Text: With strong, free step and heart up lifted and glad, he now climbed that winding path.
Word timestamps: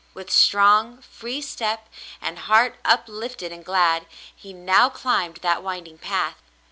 With 0.15 0.31
strong, 0.31 0.99
free 1.03 1.43
step 1.43 1.87
and 2.23 2.39
heart 2.39 2.79
up 2.83 3.03
lifted 3.05 3.51
and 3.51 3.63
glad, 3.63 4.07
he 4.35 4.51
now 4.51 4.89
climbed 4.89 5.37
that 5.43 5.61
winding 5.61 5.99
path. 5.99 6.41